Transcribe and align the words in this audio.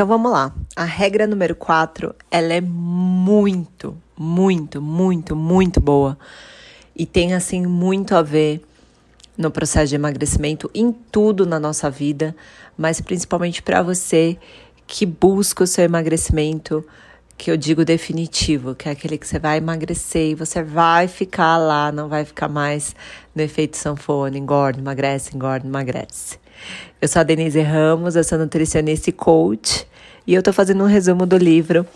Então 0.00 0.08
vamos 0.08 0.32
lá. 0.32 0.50
A 0.74 0.84
regra 0.84 1.26
número 1.26 1.54
4, 1.54 2.14
ela 2.30 2.54
é 2.54 2.60
muito, 2.62 3.94
muito, 4.18 4.80
muito, 4.80 5.36
muito 5.36 5.78
boa. 5.78 6.18
E 6.96 7.04
tem 7.04 7.34
assim 7.34 7.66
muito 7.66 8.16
a 8.16 8.22
ver 8.22 8.62
no 9.36 9.50
processo 9.50 9.90
de 9.90 9.96
emagrecimento, 9.96 10.70
em 10.74 10.90
tudo 10.90 11.44
na 11.44 11.60
nossa 11.60 11.90
vida, 11.90 12.34
mas 12.78 12.98
principalmente 12.98 13.60
para 13.60 13.82
você 13.82 14.38
que 14.86 15.04
busca 15.04 15.64
o 15.64 15.66
seu 15.66 15.84
emagrecimento, 15.84 16.82
que 17.36 17.50
eu 17.50 17.56
digo 17.58 17.84
definitivo, 17.84 18.74
que 18.74 18.88
é 18.88 18.92
aquele 18.92 19.18
que 19.18 19.28
você 19.28 19.38
vai 19.38 19.58
emagrecer 19.58 20.30
e 20.30 20.34
você 20.34 20.62
vai 20.62 21.08
ficar 21.08 21.58
lá, 21.58 21.92
não 21.92 22.08
vai 22.08 22.24
ficar 22.24 22.48
mais 22.48 22.96
no 23.34 23.42
efeito 23.42 23.76
sanfona, 23.76 24.38
engorda, 24.38 24.80
emagrece, 24.80 25.36
engorda, 25.36 25.66
emagrece. 25.66 26.38
Eu 27.00 27.08
sou 27.08 27.20
a 27.20 27.22
Denise 27.22 27.60
Ramos, 27.60 28.16
eu 28.16 28.24
sou 28.24 28.38
nutricionista 28.38 29.10
e 29.10 29.12
coach, 29.12 29.86
e 30.26 30.34
eu 30.34 30.42
tô 30.42 30.52
fazendo 30.52 30.84
um 30.84 30.86
resumo 30.86 31.26
do 31.26 31.36
livro 31.36 31.86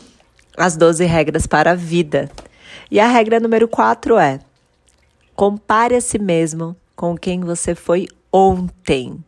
As 0.56 0.76
12 0.76 1.04
Regras 1.04 1.46
para 1.46 1.72
a 1.72 1.74
Vida. 1.74 2.30
E 2.90 2.98
a 2.98 3.06
regra 3.06 3.40
número 3.40 3.68
4 3.68 4.18
é: 4.18 4.40
compare 5.34 5.94
a 5.94 6.00
si 6.00 6.18
mesmo 6.18 6.76
com 6.96 7.16
quem 7.16 7.40
você 7.40 7.74
foi 7.74 8.06
ontem, 8.32 9.22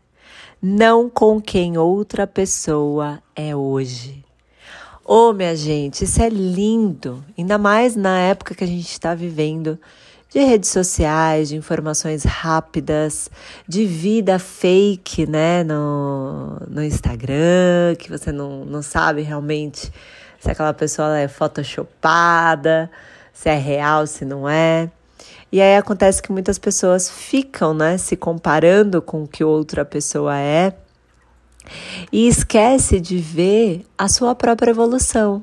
não 0.61 1.11
com 1.11 1.41
quem 1.41 1.77
outra 1.77 2.27
pessoa 2.27 3.23
é 3.35 3.55
hoje. 3.55 4.25
Ô, 5.05 5.29
oh, 5.29 5.33
minha 5.33 5.55
gente, 5.55 6.03
isso 6.05 6.21
é 6.21 6.29
lindo, 6.29 7.25
ainda 7.39 7.57
mais 7.59 7.95
na 7.95 8.19
época 8.19 8.55
que 8.55 8.65
a 8.65 8.67
gente 8.67 8.91
está 8.91 9.15
vivendo 9.15 9.79
de 10.37 10.45
redes 10.45 10.69
sociais, 10.69 11.49
de 11.49 11.57
informações 11.57 12.23
rápidas, 12.23 13.31
de 13.67 13.87
vida 13.87 14.39
fake, 14.39 15.27
né, 15.27 15.65
no, 15.65 16.59
no 16.69 16.85
Instagram, 16.85 17.95
que 17.99 18.11
você 18.11 18.31
não, 18.31 18.63
não 18.67 18.83
sabe 18.83 19.23
realmente 19.23 19.91
se 20.39 20.51
aquela 20.51 20.75
pessoa 20.75 21.19
é 21.19 21.27
photoshopada, 21.27 22.91
se 23.33 23.49
é 23.49 23.57
real, 23.57 24.07
se 24.07 24.27
não 24.27 24.47
é. 24.47 24.91
E 25.51 25.59
aí 25.59 25.75
acontece 25.75 26.23
que 26.23 26.31
muitas 26.31 26.59
pessoas 26.59 27.09
ficam, 27.09 27.73
né, 27.73 27.97
se 27.97 28.15
comparando 28.15 29.01
com 29.01 29.23
o 29.23 29.27
que 29.27 29.43
outra 29.43 29.87
pessoa 29.87 30.39
é 30.39 30.77
e 32.13 32.29
esquece 32.29 33.01
de 33.01 33.17
ver 33.17 33.87
a 33.97 34.07
sua 34.07 34.35
própria 34.35 34.71
evolução. 34.73 35.43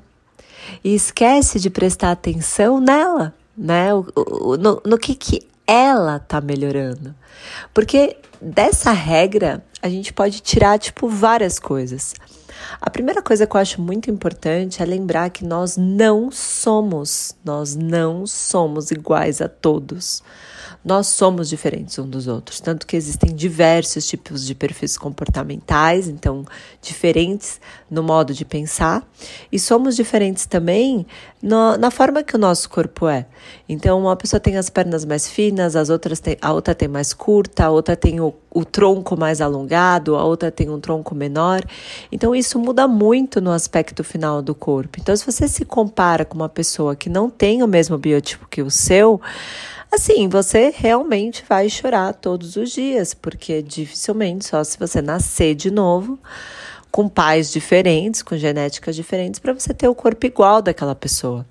E 0.83 0.93
esquece 0.93 1.59
de 1.59 1.71
prestar 1.71 2.11
atenção 2.11 2.79
nela, 2.79 3.33
né? 3.57 3.93
O, 3.93 4.05
o, 4.15 4.57
no, 4.57 4.81
no 4.85 4.97
que, 4.97 5.15
que 5.15 5.47
ela 5.65 6.19
tá 6.19 6.41
melhorando. 6.41 7.15
Porque 7.73 8.17
dessa 8.41 8.91
regra 8.91 9.63
a 9.81 9.89
gente 9.89 10.13
pode 10.13 10.39
tirar, 10.39 10.79
tipo, 10.79 11.07
várias 11.07 11.59
coisas. 11.59 12.13
A 12.79 12.89
primeira 12.89 13.21
coisa 13.21 13.45
que 13.45 13.55
eu 13.55 13.61
acho 13.61 13.81
muito 13.81 14.09
importante 14.09 14.81
é 14.81 14.85
lembrar 14.85 15.29
que 15.29 15.45
nós 15.45 15.75
não 15.77 16.31
somos, 16.31 17.35
nós 17.43 17.75
não 17.75 18.25
somos 18.25 18.91
iguais 18.91 19.41
a 19.41 19.49
todos. 19.49 20.23
Nós 20.83 21.07
somos 21.07 21.47
diferentes 21.47 21.97
uns 21.97 22.09
dos 22.09 22.27
outros, 22.27 22.59
tanto 22.59 22.85
que 22.85 22.97
existem 22.97 23.33
diversos 23.33 24.05
tipos 24.05 24.45
de 24.45 24.53
perfis 24.53 24.97
comportamentais, 24.97 26.09
então 26.09 26.45
diferentes 26.81 27.61
no 27.89 28.03
modo 28.03 28.33
de 28.33 28.43
pensar, 28.43 29.07
e 29.49 29.57
somos 29.57 29.95
diferentes 29.95 30.45
também 30.45 31.05
no, 31.41 31.77
na 31.77 31.89
forma 31.89 32.21
que 32.21 32.35
o 32.35 32.39
nosso 32.39 32.69
corpo 32.69 33.07
é. 33.07 33.25
Então, 33.67 34.01
uma 34.01 34.15
pessoa 34.15 34.39
tem 34.39 34.57
as 34.57 34.69
pernas 34.69 35.05
mais 35.05 35.29
finas, 35.29 35.75
as 35.75 35.89
outras 35.89 36.19
tem, 36.19 36.37
a 36.41 36.51
outra 36.51 36.75
tem 36.75 36.87
mais 36.87 37.13
curta, 37.13 37.65
a 37.65 37.69
outra 37.69 37.95
tem 37.95 38.19
o, 38.19 38.33
o 38.53 38.63
tronco 38.63 39.17
mais 39.17 39.41
alongado, 39.41 40.15
a 40.15 40.23
outra 40.23 40.51
tem 40.51 40.69
um 40.69 40.79
tronco 40.79 41.15
menor. 41.15 41.61
Então, 42.11 42.35
isso 42.35 42.59
muda 42.59 42.87
muito 42.87 43.41
no 43.41 43.51
aspecto 43.51 44.03
final 44.03 44.41
do 44.41 44.53
corpo. 44.53 44.99
Então, 45.01 45.15
se 45.15 45.25
você 45.25 45.47
se 45.47 45.65
compara 45.65 46.23
com 46.23 46.35
uma 46.35 46.49
pessoa 46.49 46.95
que 46.95 47.09
não 47.09 47.29
tem 47.29 47.63
o 47.63 47.67
mesmo 47.67 47.97
biotipo 47.97 48.47
que 48.47 48.61
o 48.61 48.69
seu, 48.69 49.19
Assim, 49.91 50.27
você 50.27 50.73
realmente 50.75 51.45
vai 51.47 51.69
chorar 51.69 52.15
todos 52.15 52.55
os 52.55 52.71
dias, 52.71 53.13
porque 53.13 53.61
dificilmente, 53.61 54.47
só 54.47 54.63
se 54.63 54.75
você 54.79 55.03
nascer 55.03 55.53
de 55.53 55.69
novo, 55.69 56.17
com 56.89 57.07
pais 57.07 57.51
diferentes, 57.51 58.23
com 58.23 58.35
genéticas 58.35 58.95
diferentes, 58.95 59.39
para 59.39 59.53
você 59.53 59.71
ter 59.71 59.87
o 59.87 59.93
corpo 59.93 60.25
igual 60.25 60.63
daquela 60.63 60.95
pessoa. 60.95 61.45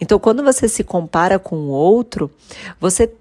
Então, 0.00 0.18
quando 0.18 0.42
você 0.42 0.68
se 0.68 0.82
compara 0.82 1.38
com 1.38 1.54
o 1.54 1.68
outro, 1.68 2.28
você 2.80 3.12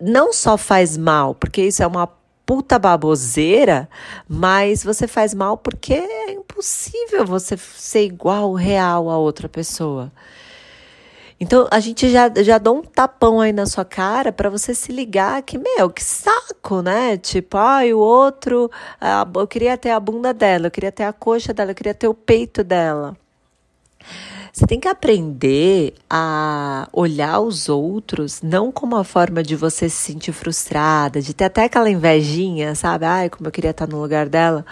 não 0.00 0.32
só 0.32 0.56
faz 0.58 0.96
mal, 0.96 1.34
porque 1.36 1.62
isso 1.62 1.80
é 1.80 1.86
uma 1.86 2.08
puta 2.48 2.78
baboseira, 2.78 3.90
mas 4.26 4.82
você 4.82 5.06
faz 5.06 5.34
mal 5.34 5.58
porque 5.58 5.92
é 5.92 6.32
impossível 6.32 7.26
você 7.26 7.58
ser 7.58 8.04
igual, 8.04 8.54
real 8.54 9.10
a 9.10 9.18
outra 9.18 9.50
pessoa. 9.50 10.10
Então 11.38 11.68
a 11.70 11.78
gente 11.78 12.08
já, 12.08 12.32
já 12.42 12.56
dá 12.56 12.72
um 12.72 12.80
tapão 12.80 13.38
aí 13.38 13.52
na 13.52 13.66
sua 13.66 13.84
cara 13.84 14.32
para 14.32 14.48
você 14.48 14.74
se 14.74 14.90
ligar 14.90 15.42
que, 15.42 15.58
meu, 15.58 15.90
que 15.90 16.02
saco, 16.02 16.80
né? 16.80 17.18
Tipo, 17.18 17.58
ai, 17.58 17.92
o 17.92 17.98
outro, 17.98 18.70
eu 19.36 19.46
queria 19.46 19.76
ter 19.76 19.90
a 19.90 20.00
bunda 20.00 20.32
dela, 20.32 20.68
eu 20.68 20.70
queria 20.70 20.90
ter 20.90 21.04
a 21.04 21.12
coxa 21.12 21.52
dela, 21.52 21.72
eu 21.72 21.74
queria 21.74 21.94
ter 21.94 22.08
o 22.08 22.14
peito 22.14 22.64
dela. 22.64 23.14
Você 24.52 24.66
tem 24.66 24.80
que 24.80 24.88
aprender 24.88 25.94
a 26.08 26.88
olhar 26.92 27.40
os 27.40 27.68
outros 27.68 28.40
não 28.42 28.72
como 28.72 28.96
uma 28.96 29.04
forma 29.04 29.42
de 29.42 29.54
você 29.54 29.88
se 29.88 29.96
sentir 29.96 30.32
frustrada, 30.32 31.20
de 31.20 31.34
ter 31.34 31.44
até 31.44 31.64
aquela 31.64 31.90
invejinha, 31.90 32.74
sabe? 32.74 33.04
Ai, 33.04 33.30
como 33.30 33.46
eu 33.46 33.52
queria 33.52 33.70
estar 33.70 33.86
no 33.86 34.00
lugar 34.00 34.28
dela, 34.28 34.64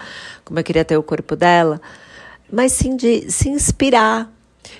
como 0.43 0.59
eu 0.59 0.63
queria 0.63 0.83
ter 0.83 0.97
o 0.97 1.03
corpo 1.03 1.35
dela, 1.35 1.79
mas 2.51 2.71
sim 2.71 2.95
de 2.95 3.31
se 3.31 3.49
inspirar 3.49 4.29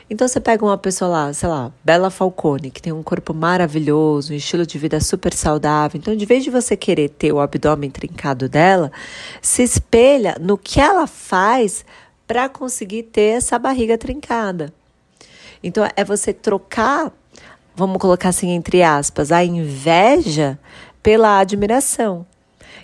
então 0.09 0.27
você 0.27 0.39
pega 0.39 0.63
uma 0.63 0.77
pessoa 0.77 1.09
lá, 1.09 1.33
sei 1.33 1.49
lá, 1.49 1.71
Bela 1.83 2.09
Falcone, 2.09 2.71
que 2.71 2.81
tem 2.81 2.93
um 2.93 3.03
corpo 3.03 3.33
maravilhoso, 3.33 4.33
um 4.33 4.35
estilo 4.35 4.65
de 4.65 4.77
vida 4.77 4.99
super 4.99 5.33
saudável. 5.33 5.97
Então, 5.97 6.15
de 6.15 6.25
vez 6.25 6.43
de 6.43 6.49
você 6.49 6.75
querer 6.75 7.09
ter 7.09 7.31
o 7.31 7.39
abdômen 7.39 7.89
trincado 7.89 8.47
dela, 8.47 8.91
se 9.41 9.63
espelha 9.63 10.37
no 10.39 10.57
que 10.57 10.79
ela 10.79 11.07
faz 11.07 11.85
para 12.27 12.49
conseguir 12.49 13.03
ter 13.03 13.37
essa 13.37 13.57
barriga 13.57 13.97
trincada. 13.97 14.73
Então, 15.63 15.87
é 15.95 16.03
você 16.03 16.33
trocar, 16.33 17.11
vamos 17.75 17.97
colocar 17.97 18.29
assim 18.29 18.49
entre 18.51 18.83
aspas, 18.83 19.31
a 19.31 19.43
inveja 19.43 20.59
pela 21.01 21.39
admiração. 21.39 22.25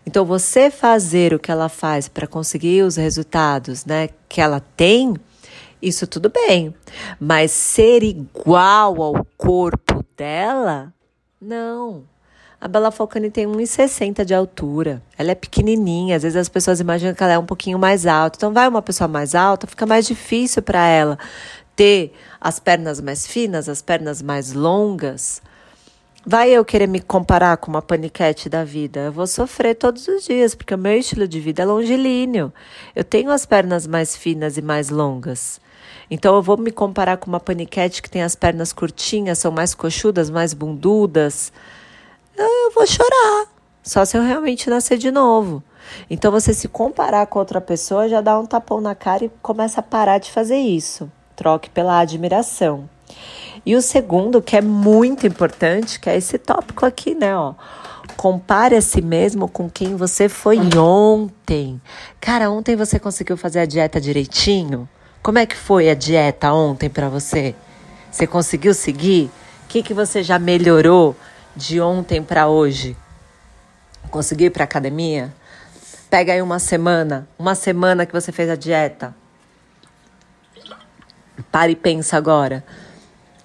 Então, 0.05 0.25
você 0.25 0.71
fazer 0.71 1.33
o 1.33 1.39
que 1.39 1.51
ela 1.51 1.69
faz 1.69 2.07
para 2.07 2.25
conseguir 2.25 2.83
os 2.83 2.95
resultados 2.95 3.85
né, 3.85 4.09
que 4.27 4.41
ela 4.41 4.59
tem 4.59 5.13
isso 5.81 6.07
tudo 6.07 6.29
bem. 6.29 6.73
Mas 7.19 7.51
ser 7.51 8.03
igual 8.03 9.01
ao 9.01 9.25
corpo 9.37 10.03
dela, 10.15 10.93
não. 11.39 12.05
A 12.63 12.67
Bela 12.69 12.91
Falcone 12.91 13.29
tem 13.29 13.45
1,60 13.45 14.23
de 14.23 14.33
altura. 14.33 15.03
Ela 15.17 15.31
é 15.31 15.35
pequenininha. 15.35 16.15
Às 16.15 16.23
vezes 16.23 16.37
as 16.37 16.47
pessoas 16.47 16.79
imaginam 16.79 17.13
que 17.13 17.21
ela 17.21 17.33
é 17.33 17.37
um 17.37 17.45
pouquinho 17.45 17.77
mais 17.77 18.05
alta. 18.05 18.37
Então, 18.37 18.53
vai 18.53 18.65
uma 18.69 18.81
pessoa 18.81 19.05
mais 19.05 19.35
alta, 19.35 19.67
fica 19.67 19.85
mais 19.85 20.07
difícil 20.07 20.61
para 20.61 20.87
ela 20.87 21.19
ter 21.75 22.13
as 22.39 22.61
pernas 22.61 23.01
mais 23.01 23.27
finas, 23.27 23.67
as 23.67 23.81
pernas 23.81 24.21
mais 24.21 24.53
longas. 24.53 25.41
Vai 26.25 26.51
eu 26.51 26.63
querer 26.63 26.87
me 26.87 27.01
comparar 27.01 27.57
com 27.57 27.69
uma 27.69 27.81
paniquete 27.81 28.47
da 28.47 28.63
vida? 28.63 29.01
Eu 29.01 29.11
vou 29.11 29.27
sofrer 29.27 29.75
todos 29.75 30.07
os 30.07 30.23
dias, 30.23 30.55
porque 30.55 30.73
o 30.73 30.77
meu 30.77 30.97
estilo 30.97 31.27
de 31.27 31.41
vida 31.41 31.63
é 31.63 31.65
longilíneo. 31.65 32.53
Eu 32.95 33.03
tenho 33.03 33.29
as 33.29 33.45
pernas 33.45 33.85
mais 33.85 34.15
finas 34.15 34.55
e 34.55 34.61
mais 34.61 34.87
longas. 34.87 35.59
Então 36.09 36.33
eu 36.33 36.41
vou 36.41 36.57
me 36.57 36.71
comparar 36.71 37.17
com 37.17 37.27
uma 37.27 37.41
paniquete 37.41 38.01
que 38.01 38.09
tem 38.09 38.23
as 38.23 38.35
pernas 38.35 38.71
curtinhas, 38.71 39.39
são 39.39 39.51
mais 39.51 39.75
coxudas, 39.75 40.29
mais 40.29 40.53
bundudas. 40.53 41.51
Eu 42.37 42.71
vou 42.73 42.85
chorar. 42.87 43.47
Só 43.83 44.05
se 44.05 44.17
eu 44.17 44.23
realmente 44.23 44.69
nascer 44.69 44.97
de 44.97 45.11
novo. 45.11 45.61
Então 46.09 46.31
você 46.31 46.53
se 46.53 46.67
comparar 46.67 47.27
com 47.27 47.39
outra 47.39 47.59
pessoa 47.59 48.07
já 48.07 48.21
dá 48.21 48.39
um 48.39 48.45
tapão 48.45 48.79
na 48.79 48.95
cara 48.95 49.25
e 49.25 49.31
começa 49.41 49.81
a 49.81 49.83
parar 49.83 50.17
de 50.17 50.31
fazer 50.31 50.57
isso. 50.57 51.11
Troque 51.35 51.69
pela 51.69 51.99
admiração. 51.99 52.89
E 53.65 53.75
o 53.75 53.81
segundo, 53.81 54.41
que 54.41 54.57
é 54.57 54.61
muito 54.61 55.27
importante, 55.27 55.99
que 55.99 56.09
é 56.09 56.17
esse 56.17 56.37
tópico 56.37 56.85
aqui, 56.85 57.15
né, 57.15 57.35
ó. 57.35 57.53
Compare 58.17 58.75
a 58.75 58.81
si 58.81 59.01
mesmo 59.01 59.47
com 59.47 59.69
quem 59.69 59.95
você 59.95 60.29
foi 60.29 60.59
ontem. 60.77 61.81
Cara, 62.19 62.49
ontem 62.49 62.75
você 62.75 62.99
conseguiu 62.99 63.37
fazer 63.37 63.59
a 63.59 63.65
dieta 63.65 63.99
direitinho? 63.99 64.87
Como 65.21 65.39
é 65.39 65.45
que 65.45 65.55
foi 65.55 65.89
a 65.89 65.95
dieta 65.95 66.53
ontem 66.53 66.89
para 66.89 67.09
você? 67.09 67.55
Você 68.11 68.27
conseguiu 68.27 68.73
seguir? 68.73 69.31
O 69.63 69.67
que, 69.67 69.81
que 69.81 69.93
você 69.93 70.21
já 70.21 70.37
melhorou 70.37 71.15
de 71.55 71.79
ontem 71.79 72.21
para 72.23 72.47
hoje? 72.47 72.95
Conseguiu 74.09 74.47
ir 74.47 74.49
para 74.49 74.63
academia? 74.63 75.33
Pega 76.09 76.33
aí 76.33 76.41
uma 76.41 76.59
semana, 76.59 77.27
uma 77.37 77.55
semana 77.55 78.05
que 78.05 78.13
você 78.13 78.31
fez 78.31 78.49
a 78.49 78.55
dieta. 78.55 79.15
Pare 81.51 81.73
e 81.73 81.75
pensa 81.75 82.17
agora. 82.17 82.63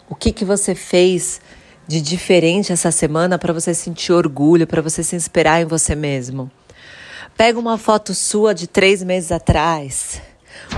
O 0.09 0.15
que, 0.15 0.33
que 0.33 0.45
você 0.45 0.75
fez 0.75 1.41
de 1.87 2.01
diferente 2.01 2.73
essa 2.73 2.91
semana 2.91 3.39
para 3.39 3.53
você 3.53 3.73
sentir 3.75 4.13
orgulho, 4.13 4.67
para 4.67 4.83
você 4.83 5.03
se 5.03 5.17
inspirar 5.17 5.61
em 5.61 5.65
você 5.65 5.95
mesmo? 5.95 6.51
Pega 7.37 7.59
uma 7.59 7.79
foto 7.79 8.15
sua 8.15 8.55
de 8.55 8.67
três 8.67 9.03
meses 9.03 9.33
atrás 9.33 10.21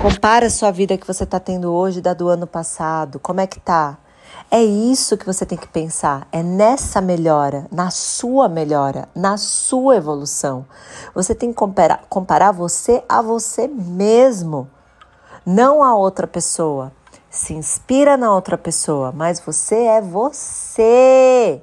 Compara 0.01 0.47
a 0.47 0.51
sua 0.51 0.71
vida 0.71 0.97
que 0.97 1.07
você 1.07 1.25
está 1.25 1.41
tendo 1.41 1.73
hoje 1.73 2.01
da 2.01 2.15
do 2.15 2.29
ano 2.29 2.47
passado. 2.47 3.19
Como 3.19 3.41
é 3.41 3.47
que 3.47 3.61
tá? 3.61 3.99
É 4.53 4.61
isso 4.65 5.17
que 5.17 5.25
você 5.25 5.47
tem 5.47 5.57
que 5.57 5.69
pensar, 5.69 6.27
é 6.33 6.43
nessa 6.43 7.01
melhora, 7.01 7.69
na 7.71 7.89
sua 7.89 8.49
melhora, 8.49 9.09
na 9.15 9.37
sua 9.37 9.95
evolução. 9.95 10.67
Você 11.15 11.37
tem 11.37 11.51
que 11.51 11.55
comparar, 11.55 12.03
comparar 12.09 12.51
você 12.51 13.05
a 13.09 13.23
você 13.23 13.69
mesmo, 13.69 14.69
não 15.47 15.85
a 15.85 15.95
outra 15.95 16.27
pessoa. 16.27 16.91
Se 17.31 17.55
inspira 17.55 18.17
na 18.17 18.35
outra 18.35 18.59
pessoa, 18.59 19.13
mas 19.13 19.39
você 19.39 19.85
é 19.85 20.01
você. 20.01 21.63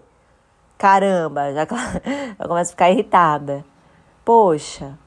Caramba, 0.78 1.54
já, 1.54 1.68
já 2.40 2.48
começo 2.48 2.70
a 2.70 2.72
ficar 2.72 2.90
irritada. 2.90 3.66
Poxa, 4.24 4.98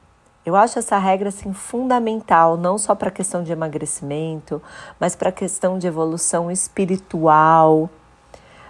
eu 0.43 0.55
acho 0.55 0.79
essa 0.79 0.97
regra 0.97 1.29
assim 1.29 1.53
fundamental, 1.53 2.57
não 2.57 2.77
só 2.77 2.95
para 2.95 3.09
a 3.09 3.11
questão 3.11 3.43
de 3.43 3.51
emagrecimento, 3.51 4.61
mas 4.99 5.15
para 5.15 5.29
a 5.29 5.31
questão 5.31 5.77
de 5.77 5.85
evolução 5.85 6.49
espiritual. 6.49 7.89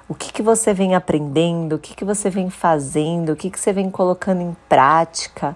O 0.07 0.13
que, 0.13 0.33
que 0.33 0.41
você 0.41 0.73
vem 0.73 0.95
aprendendo, 0.95 1.77
o 1.77 1.79
que, 1.79 1.95
que 1.95 2.03
você 2.03 2.29
vem 2.29 2.50
fazendo, 2.50 3.31
o 3.31 3.35
que, 3.38 3.50
que 3.50 3.57
você 3.57 3.71
vem 3.71 3.89
colocando 3.89 4.41
em 4.41 4.56
prática. 4.68 5.56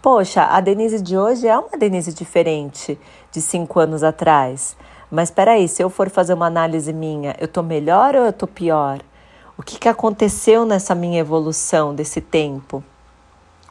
Poxa, 0.00 0.44
a 0.44 0.60
Denise 0.60 1.02
de 1.02 1.18
hoje 1.18 1.48
é 1.48 1.58
uma 1.58 1.76
Denise 1.76 2.14
diferente 2.14 2.96
de 3.32 3.40
cinco 3.40 3.80
anos 3.80 4.04
atrás. 4.04 4.76
Mas 5.10 5.30
espera 5.30 5.52
aí, 5.52 5.66
se 5.66 5.82
eu 5.82 5.90
for 5.90 6.08
fazer 6.08 6.34
uma 6.34 6.46
análise 6.46 6.92
minha, 6.92 7.34
eu 7.40 7.48
tô 7.48 7.64
melhor 7.64 8.14
ou 8.14 8.26
eu 8.26 8.32
tô 8.32 8.46
pior? 8.46 9.00
O 9.56 9.62
que, 9.64 9.76
que 9.76 9.88
aconteceu 9.88 10.64
nessa 10.64 10.94
minha 10.94 11.18
evolução 11.18 11.92
desse 11.92 12.20
tempo? 12.20 12.84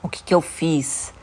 O 0.03 0.09
que, 0.09 0.21
que 0.21 0.33
eu 0.33 0.41
fiz? 0.41 1.13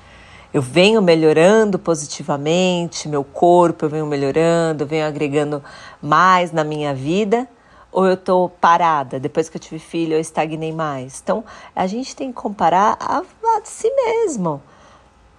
Eu 0.54 0.62
venho 0.62 1.02
melhorando 1.02 1.80
positivamente, 1.80 3.08
meu 3.08 3.24
corpo 3.24 3.86
eu 3.86 3.88
venho 3.88 4.06
melhorando, 4.06 4.84
eu 4.84 4.86
venho 4.86 5.04
agregando 5.04 5.60
mais 6.00 6.52
na 6.52 6.62
minha 6.62 6.94
vida, 6.94 7.48
ou 7.90 8.06
eu 8.06 8.14
estou 8.14 8.48
parada, 8.48 9.18
depois 9.18 9.48
que 9.48 9.56
eu 9.56 9.60
tive 9.60 9.80
filho 9.80 10.14
eu 10.14 10.20
estagnei 10.20 10.70
mais. 10.70 11.20
Então, 11.20 11.44
a 11.74 11.88
gente 11.88 12.14
tem 12.14 12.28
que 12.28 12.34
comparar 12.34 12.96
a, 13.00 13.18
a 13.18 13.60
si 13.64 13.90
mesmo. 13.90 14.62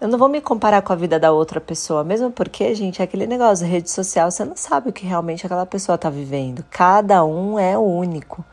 Eu 0.01 0.09
não 0.09 0.19
vou 0.19 0.27
me 0.27 0.41
comparar 0.41 0.81
com 0.81 0.91
a 0.91 0.97
vida 0.97 1.18
da 1.18 1.31
outra 1.31 1.61
pessoa, 1.61 2.03
mesmo 2.03 2.29
porque, 2.29 2.75
gente, 2.75 3.01
é 3.01 3.06
aquele 3.06 3.25
negócio, 3.25 3.65
rede 3.65 3.89
social, 3.89 4.29
você 4.29 4.44
não 4.44 4.57
sabe 4.57 4.89
o 4.89 4.94
que 4.94 5.06
realmente 5.06 5.45
aquela 5.45 5.65
pessoa 5.65 5.95
está 5.95 6.09
vivendo. 6.09 6.65
Cada 6.69 7.23
um 7.23 7.57
é 7.57 7.77
único. 7.77 8.44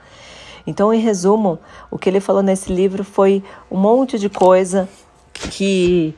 Então, 0.64 0.94
em 0.94 1.00
resumo, 1.00 1.58
o 1.90 1.98
que 1.98 2.08
ele 2.08 2.20
falou 2.20 2.40
nesse 2.40 2.72
livro 2.72 3.02
foi 3.02 3.42
um 3.68 3.76
monte 3.76 4.16
de 4.16 4.28
coisa 4.30 4.88
que 5.32 6.14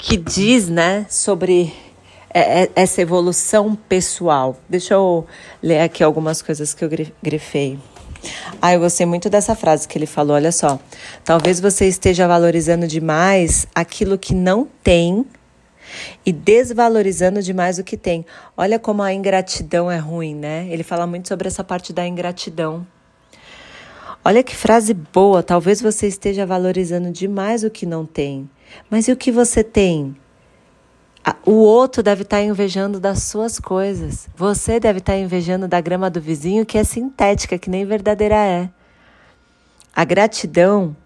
que 0.00 0.16
diz, 0.16 0.68
né, 0.68 1.06
sobre 1.10 1.74
é, 2.32 2.62
é, 2.62 2.70
essa 2.74 3.02
evolução 3.02 3.74
pessoal. 3.74 4.58
Deixa 4.68 4.94
eu 4.94 5.26
ler 5.62 5.80
aqui 5.80 6.02
algumas 6.02 6.40
coisas 6.40 6.72
que 6.72 6.84
eu 6.84 6.90
grifei. 7.22 7.78
Ah, 8.60 8.72
eu 8.72 8.80
gostei 8.80 9.06
muito 9.06 9.28
dessa 9.28 9.54
frase 9.54 9.86
que 9.86 9.96
ele 9.96 10.06
falou. 10.06 10.36
Olha 10.36 10.52
só. 10.52 10.78
Talvez 11.24 11.60
você 11.60 11.86
esteja 11.86 12.26
valorizando 12.26 12.86
demais 12.86 13.66
aquilo 13.74 14.18
que 14.18 14.34
não 14.34 14.68
tem 14.82 15.24
e 16.24 16.32
desvalorizando 16.32 17.42
demais 17.42 17.78
o 17.78 17.84
que 17.84 17.96
tem. 17.96 18.24
Olha 18.56 18.78
como 18.78 19.02
a 19.02 19.12
ingratidão 19.12 19.90
é 19.90 19.98
ruim, 19.98 20.34
né? 20.34 20.66
Ele 20.70 20.82
fala 20.82 21.06
muito 21.06 21.28
sobre 21.28 21.48
essa 21.48 21.64
parte 21.64 21.92
da 21.92 22.06
ingratidão. 22.06 22.86
Olha 24.24 24.42
que 24.42 24.54
frase 24.54 24.92
boa. 24.92 25.42
Talvez 25.42 25.80
você 25.80 26.06
esteja 26.06 26.44
valorizando 26.44 27.10
demais 27.10 27.64
o 27.64 27.70
que 27.70 27.86
não 27.86 28.04
tem 28.04 28.48
mas 28.88 29.08
e 29.08 29.12
o 29.12 29.16
que 29.16 29.32
você 29.32 29.62
tem? 29.62 30.16
O 31.44 31.52
outro 31.52 32.02
deve 32.02 32.22
estar 32.22 32.42
invejando 32.42 32.98
das 32.98 33.24
suas 33.24 33.58
coisas. 33.58 34.28
Você 34.34 34.80
deve 34.80 34.98
estar 35.00 35.16
invejando 35.16 35.68
da 35.68 35.80
grama 35.80 36.08
do 36.08 36.20
vizinho 36.20 36.64
que 36.64 36.78
é 36.78 36.84
sintética, 36.84 37.58
que 37.58 37.68
nem 37.68 37.84
verdadeira 37.84 38.36
é. 38.36 38.70
A 39.94 40.04
gratidão 40.04 40.96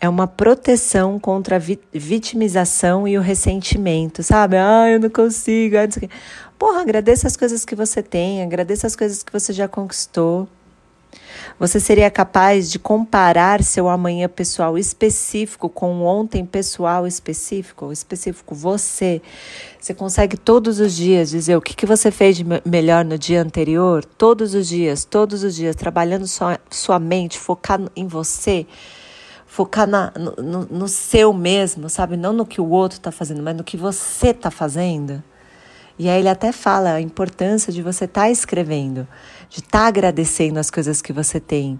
é 0.00 0.08
uma 0.08 0.26
proteção 0.26 1.18
contra 1.18 1.56
a 1.56 1.58
vitimização 1.58 3.06
e 3.06 3.18
o 3.18 3.20
ressentimento, 3.20 4.22
sabe? 4.22 4.56
Ah, 4.56 4.88
eu 4.90 5.00
não 5.00 5.10
consigo. 5.10 5.76
Ah, 5.76 5.88
Porra, 6.58 6.80
agradeça 6.80 7.26
as 7.26 7.36
coisas 7.36 7.64
que 7.64 7.74
você 7.74 8.02
tem, 8.02 8.42
agradeça 8.42 8.86
as 8.86 8.96
coisas 8.96 9.22
que 9.22 9.32
você 9.32 9.52
já 9.52 9.68
conquistou. 9.68 10.48
Você 11.58 11.78
seria 11.78 12.10
capaz 12.10 12.68
de 12.68 12.80
comparar 12.80 13.62
seu 13.62 13.88
amanhã 13.88 14.28
pessoal 14.28 14.76
específico 14.76 15.68
com 15.68 16.00
o 16.00 16.04
ontem 16.04 16.44
pessoal 16.44 17.06
específico? 17.06 17.92
Específico 17.92 18.54
você. 18.54 19.22
Você 19.80 19.94
consegue 19.94 20.36
todos 20.36 20.80
os 20.80 20.94
dias 20.96 21.30
dizer 21.30 21.56
o 21.56 21.60
que, 21.60 21.74
que 21.74 21.86
você 21.86 22.10
fez 22.10 22.36
de 22.36 22.44
melhor 22.64 23.04
no 23.04 23.16
dia 23.16 23.40
anterior? 23.40 24.04
Todos 24.04 24.52
os 24.52 24.66
dias, 24.66 25.04
todos 25.04 25.44
os 25.44 25.54
dias, 25.54 25.76
trabalhando 25.76 26.26
sua, 26.26 26.58
sua 26.68 26.98
mente, 26.98 27.38
focar 27.38 27.80
em 27.94 28.06
você 28.06 28.66
focar 29.46 29.86
na, 29.86 30.12
no, 30.18 30.66
no, 30.66 30.88
seu 30.88 31.32
mesmo, 31.32 31.88
sabe? 31.88 32.16
Não 32.16 32.32
no 32.32 32.44
que 32.44 32.60
o 32.60 32.68
outro 32.68 32.98
está 32.98 33.12
fazendo, 33.12 33.40
mas 33.40 33.56
no 33.56 33.62
que 33.62 33.76
você 33.76 34.30
está 34.30 34.50
fazendo. 34.50 35.22
E 35.98 36.08
aí 36.08 36.18
ele 36.20 36.28
até 36.28 36.50
fala 36.52 36.94
a 36.94 37.00
importância 37.00 37.72
de 37.72 37.82
você 37.82 38.04
estar 38.04 38.22
tá 38.22 38.30
escrevendo, 38.30 39.06
de 39.48 39.60
estar 39.60 39.80
tá 39.80 39.86
agradecendo 39.86 40.58
as 40.58 40.70
coisas 40.70 41.00
que 41.00 41.12
você 41.12 41.38
tem. 41.38 41.78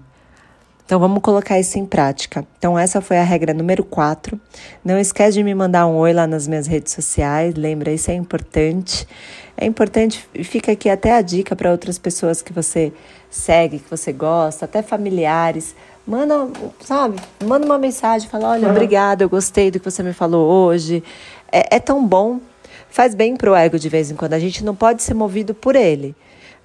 Então 0.87 1.00
vamos 1.00 1.22
colocar 1.22 1.58
isso 1.58 1.78
em 1.78 1.87
prática. 1.87 2.46
Então 2.58 2.78
essa 2.78 3.00
foi 3.00 3.19
a 3.19 3.22
regra 3.25 3.55
número 3.55 3.82
4. 3.82 4.38
Não 4.84 4.99
esquece 4.99 5.38
de 5.38 5.43
me 5.43 5.55
mandar 5.55 5.87
um 5.87 5.96
oi 5.96 6.12
lá 6.12 6.26
nas 6.26 6.46
minhas 6.46 6.66
redes 6.66 6.93
sociais. 6.93 7.55
Lembra, 7.55 7.90
isso 7.90 8.11
é 8.11 8.14
importante. 8.14 9.08
É 9.56 9.64
importante, 9.64 10.28
fica 10.43 10.72
aqui 10.72 10.90
até 10.90 11.12
a 11.12 11.22
dica 11.22 11.56
para 11.56 11.70
outras 11.70 11.99
pessoas 11.99 12.43
que 12.43 12.52
você 12.52 12.93
segue, 13.31 13.78
que 13.78 13.88
você 13.88 14.12
gosta, 14.12 14.66
até 14.66 14.82
familiares. 14.82 15.75
Manda, 16.06 16.49
sabe, 16.81 17.19
manda 17.43 17.64
uma 17.64 17.78
mensagem, 17.78 18.28
fala, 18.28 18.50
olha, 18.50 18.69
obrigada, 18.69 19.25
eu 19.25 19.28
gostei 19.28 19.70
do 19.70 19.78
que 19.78 19.90
você 19.90 20.02
me 20.02 20.12
falou 20.12 20.46
hoje. 20.46 21.02
É, 21.50 21.76
é 21.76 21.78
tão 21.78 22.05
bom 22.06 22.40
faz 22.88 23.15
bem 23.15 23.37
para 23.37 23.50
o 23.50 23.55
ego 23.55 23.79
de 23.79 23.88
vez 23.88 24.11
em 24.11 24.15
quando. 24.15 24.35
A 24.35 24.38
gente 24.38 24.65
não 24.65 24.75
pode 24.75 25.03
ser 25.03 25.15
movido 25.15 25.55
por 25.55 25.76
ele. 25.76 26.15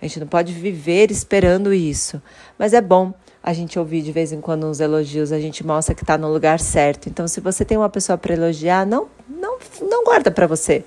A 0.01 0.05
gente 0.05 0.19
não 0.19 0.27
pode 0.27 0.53
viver 0.53 1.11
esperando 1.11 1.73
isso. 1.73 2.21
Mas 2.57 2.73
é 2.73 2.81
bom 2.81 3.13
a 3.41 3.53
gente 3.53 3.79
ouvir 3.79 4.01
de 4.01 4.11
vez 4.11 4.31
em 4.31 4.41
quando 4.41 4.67
uns 4.67 4.79
elogios, 4.79 5.31
a 5.31 5.39
gente 5.39 5.65
mostra 5.65 5.95
que 5.95 6.03
está 6.03 6.17
no 6.17 6.31
lugar 6.31 6.59
certo. 6.59 7.07
Então, 7.07 7.27
se 7.27 7.39
você 7.39 7.63
tem 7.63 7.77
uma 7.77 7.89
pessoa 7.89 8.17
para 8.17 8.33
elogiar, 8.33 8.85
não, 8.85 9.07
não, 9.27 9.57
não 9.81 10.03
guarda 10.03 10.29
para 10.29 10.45
você. 10.45 10.83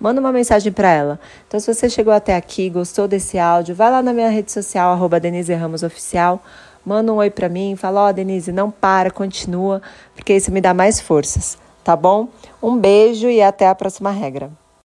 Manda 0.00 0.18
uma 0.18 0.32
mensagem 0.32 0.72
para 0.72 0.90
ela. 0.90 1.20
Então, 1.46 1.60
se 1.60 1.72
você 1.72 1.90
chegou 1.90 2.12
até 2.12 2.34
aqui, 2.34 2.70
gostou 2.70 3.06
desse 3.06 3.38
áudio, 3.38 3.74
vai 3.74 3.90
lá 3.90 4.02
na 4.02 4.14
minha 4.14 4.30
rede 4.30 4.50
social, 4.50 4.92
arroba 4.92 5.20
Denise 5.20 5.52
Ramos 5.52 5.82
Oficial, 5.82 6.42
manda 6.84 7.12
um 7.12 7.16
oi 7.16 7.28
para 7.28 7.50
mim, 7.50 7.76
fala, 7.76 8.06
ó, 8.06 8.08
oh, 8.08 8.12
Denise, 8.12 8.50
não 8.50 8.70
para, 8.70 9.10
continua, 9.10 9.82
porque 10.14 10.34
isso 10.34 10.50
me 10.50 10.60
dá 10.60 10.72
mais 10.72 11.00
forças, 11.00 11.58
tá 11.84 11.94
bom? 11.94 12.28
Um 12.62 12.78
beijo 12.78 13.28
e 13.28 13.42
até 13.42 13.68
a 13.68 13.74
próxima 13.74 14.10
regra. 14.10 14.50